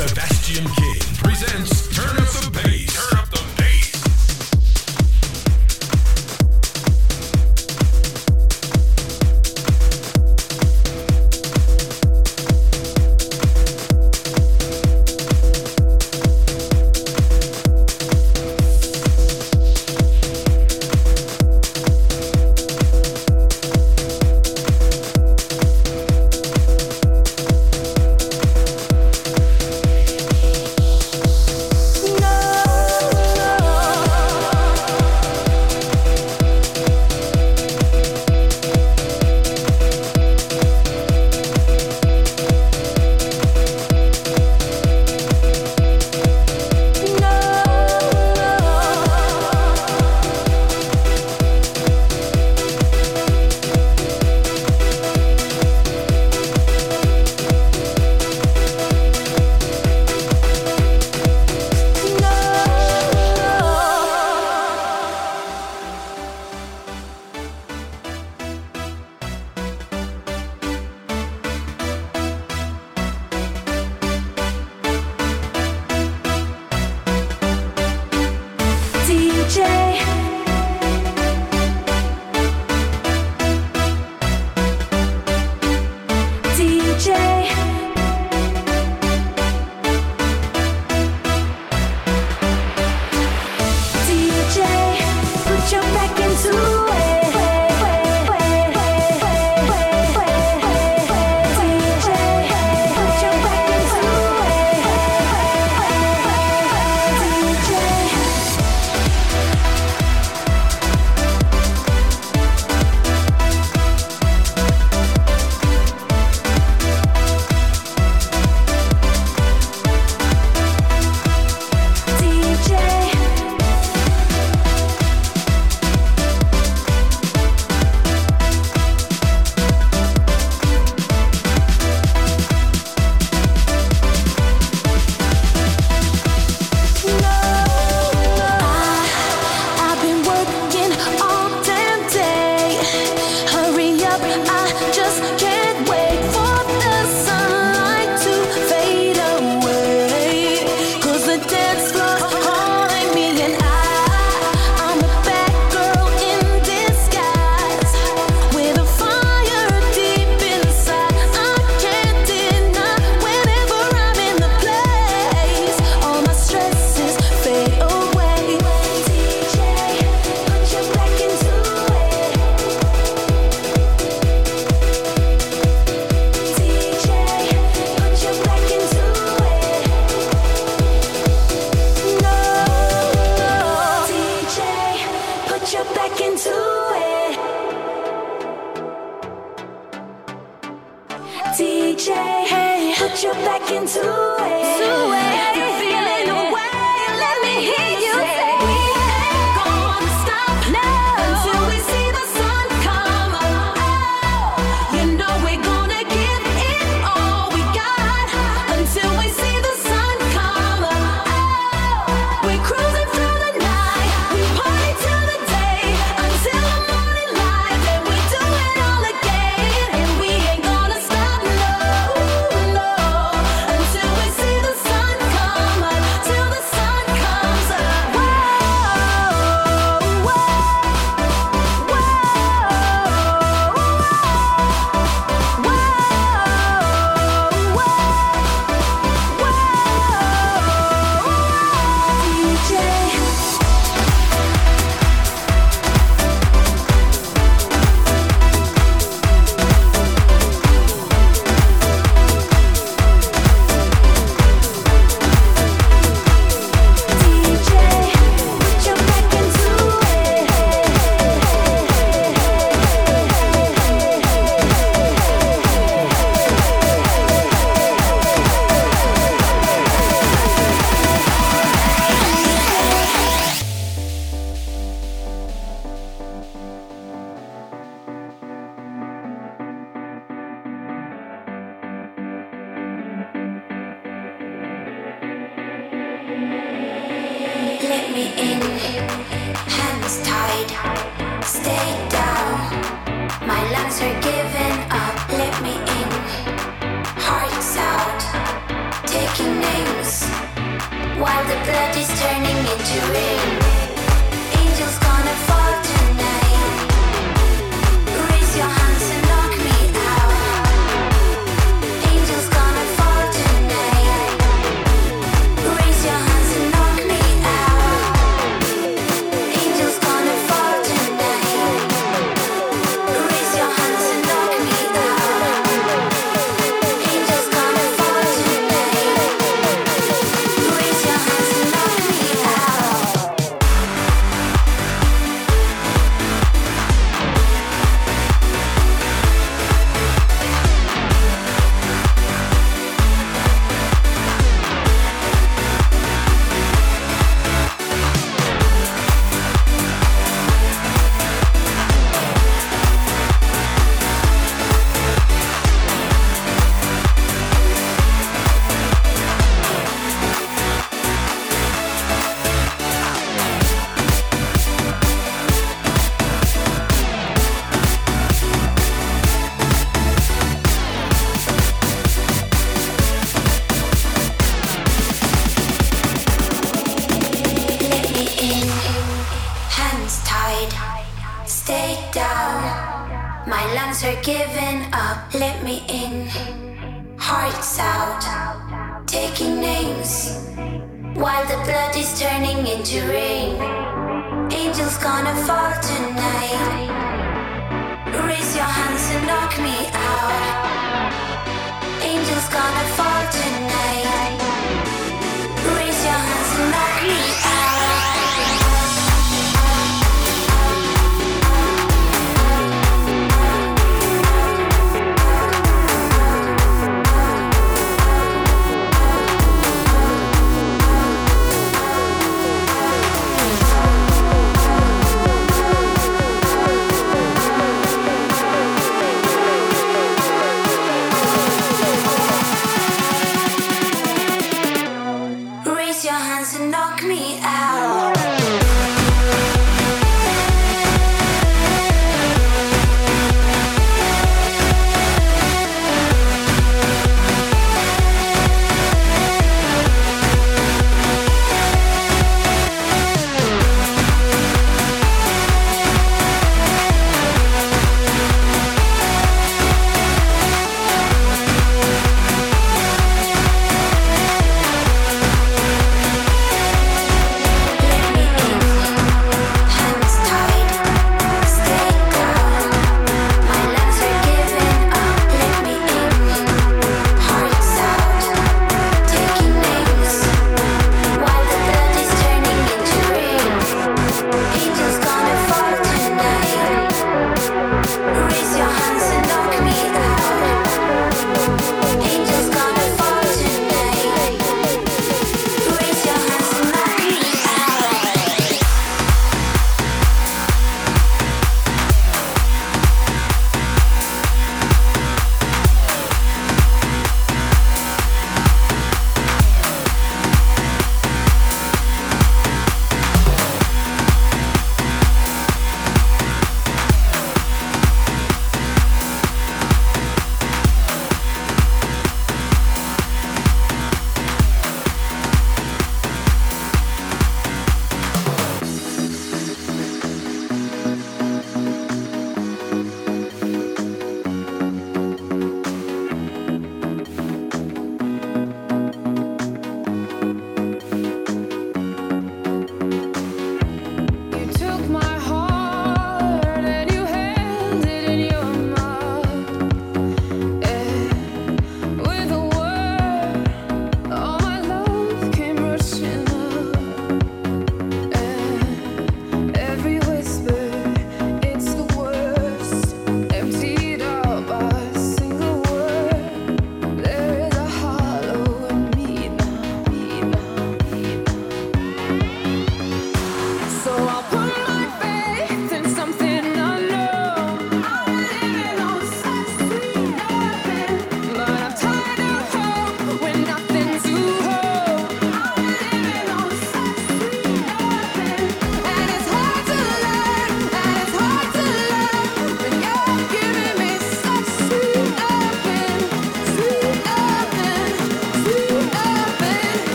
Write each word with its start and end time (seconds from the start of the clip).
are 0.00 0.14
King 0.76 0.98
presents 1.18 1.86
Let 1.98 2.19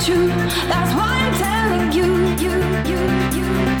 true. 0.00 0.26
That's 0.26 0.94
why 0.94 1.16
I'm 1.16 1.34
telling 1.38 1.92
you, 1.92 2.04
you, 2.36 2.52
you, 2.84 2.98
you, 3.36 3.70
you. 3.70 3.75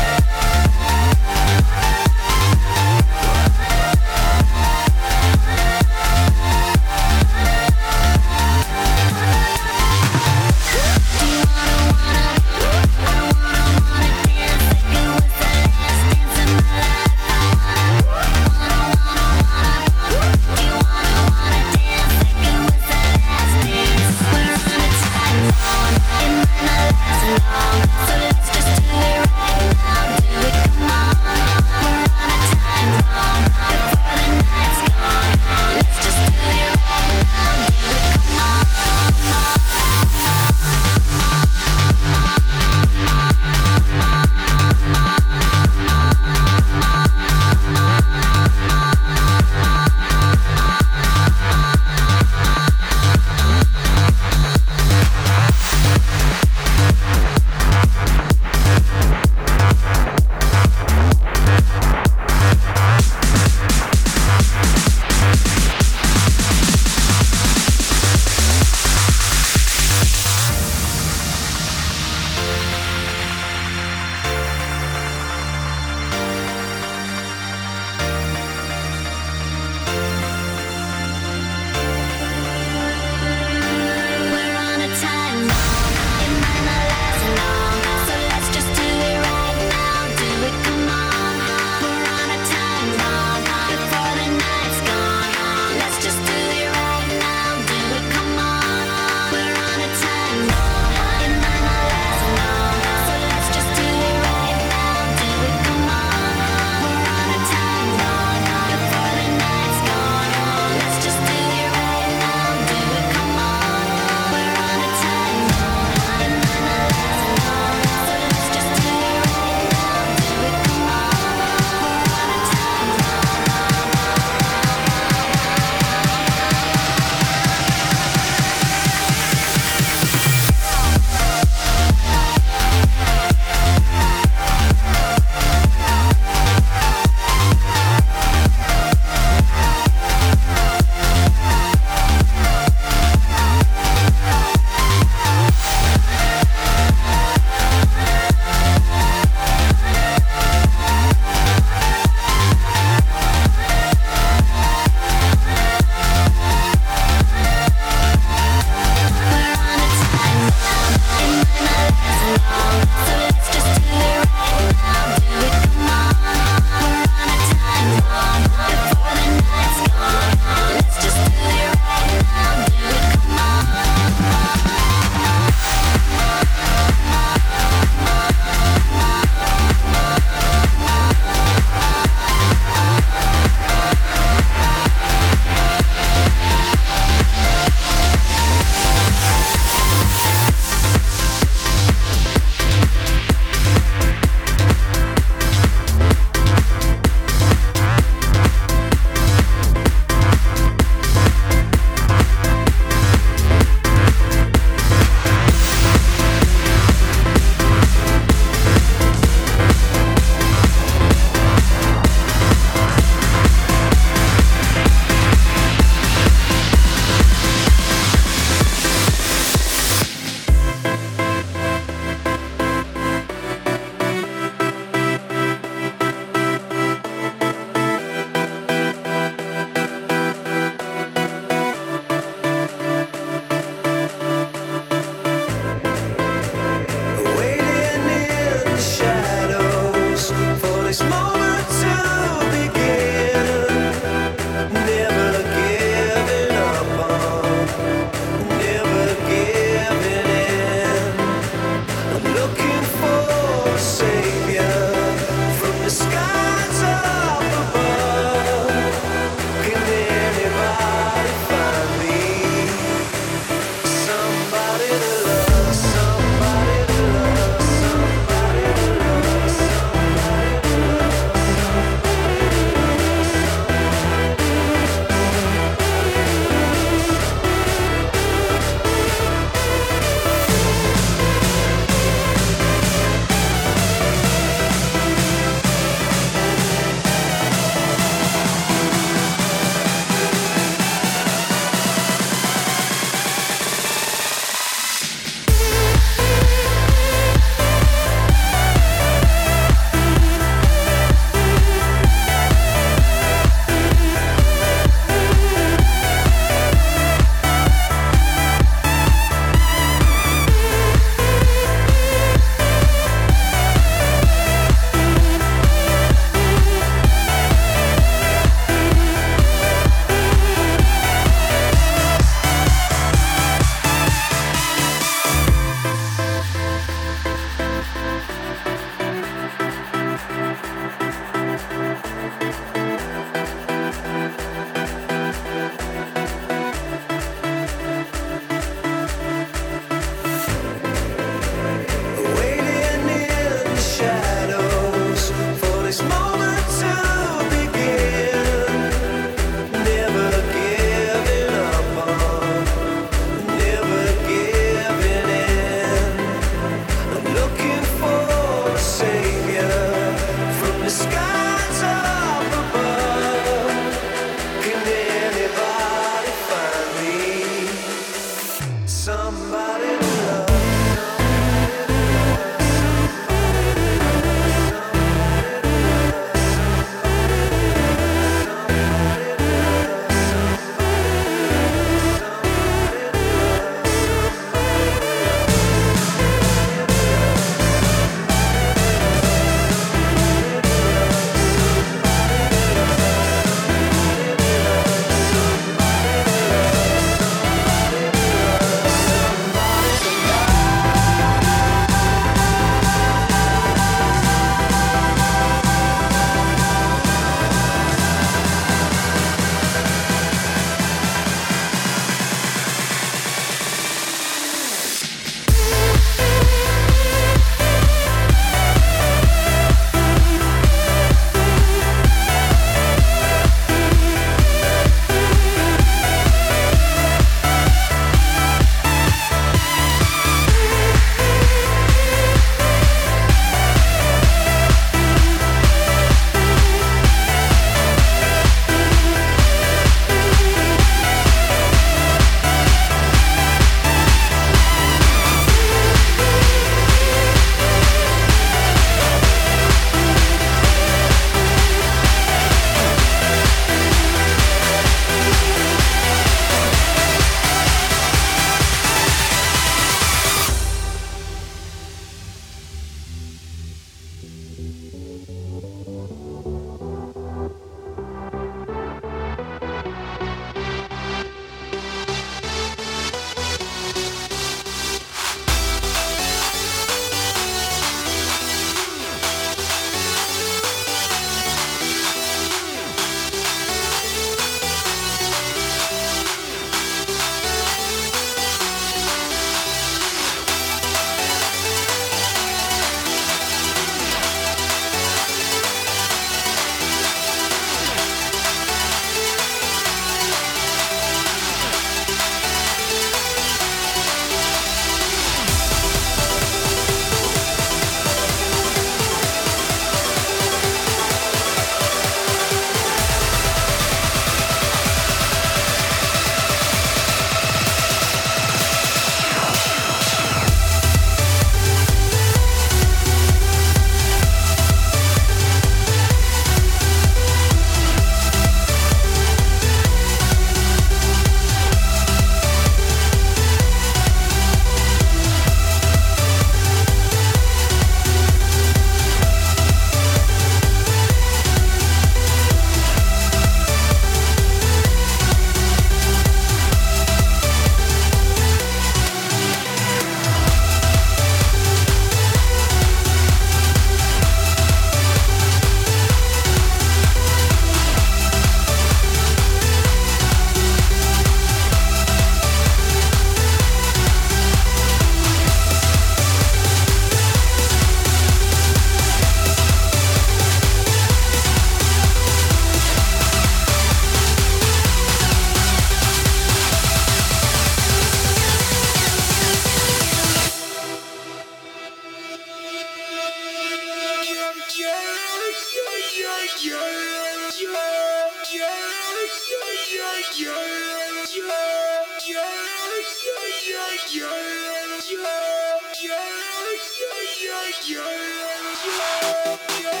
Yeah. 599.45 600.00